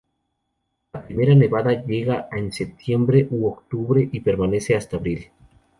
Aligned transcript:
La 0.93 1.05
primera 1.05 1.35
nevada 1.35 1.85
llega 1.85 2.27
en 2.31 2.51
septiembre 2.51 3.27
u 3.29 3.45
octubre 3.47 4.09
y 4.11 4.21
permanece 4.21 4.75
hasta 4.75 4.97
abril. 4.97 5.29